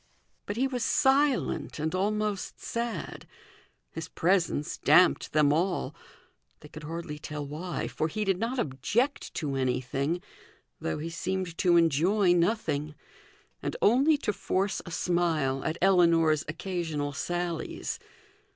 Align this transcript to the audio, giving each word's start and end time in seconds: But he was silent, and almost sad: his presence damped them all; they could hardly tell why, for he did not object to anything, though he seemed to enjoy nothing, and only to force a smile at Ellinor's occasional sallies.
But 0.47 0.57
he 0.57 0.65
was 0.65 0.83
silent, 0.83 1.77
and 1.77 1.93
almost 1.93 2.59
sad: 2.59 3.27
his 3.91 4.07
presence 4.07 4.77
damped 4.79 5.31
them 5.31 5.53
all; 5.53 5.93
they 6.61 6.69
could 6.69 6.85
hardly 6.85 7.19
tell 7.19 7.45
why, 7.45 7.87
for 7.87 8.07
he 8.07 8.25
did 8.25 8.39
not 8.39 8.57
object 8.57 9.31
to 9.35 9.53
anything, 9.53 10.23
though 10.79 10.97
he 10.97 11.11
seemed 11.11 11.55
to 11.59 11.77
enjoy 11.77 12.33
nothing, 12.33 12.95
and 13.61 13.75
only 13.79 14.17
to 14.17 14.33
force 14.33 14.81
a 14.87 14.89
smile 14.89 15.63
at 15.63 15.77
Ellinor's 15.83 16.43
occasional 16.47 17.13
sallies. 17.13 17.99